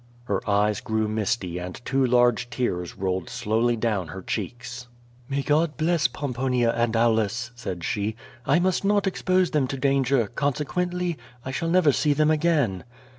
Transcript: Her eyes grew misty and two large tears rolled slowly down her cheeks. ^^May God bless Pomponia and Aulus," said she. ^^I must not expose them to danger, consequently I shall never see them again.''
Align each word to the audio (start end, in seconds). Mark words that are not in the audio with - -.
Her 0.23 0.41
eyes 0.49 0.81
grew 0.81 1.07
misty 1.07 1.59
and 1.59 1.79
two 1.85 2.03
large 2.03 2.49
tears 2.49 2.97
rolled 2.97 3.29
slowly 3.29 3.75
down 3.75 4.07
her 4.07 4.23
cheeks. 4.23 4.87
^^May 5.29 5.45
God 5.45 5.77
bless 5.77 6.07
Pomponia 6.07 6.71
and 6.73 6.95
Aulus," 6.97 7.51
said 7.53 7.83
she. 7.83 8.15
^^I 8.47 8.59
must 8.59 8.83
not 8.83 9.05
expose 9.05 9.51
them 9.51 9.67
to 9.67 9.77
danger, 9.77 10.25
consequently 10.25 11.19
I 11.45 11.51
shall 11.51 11.69
never 11.69 11.91
see 11.91 12.13
them 12.13 12.31
again.'' 12.31 12.83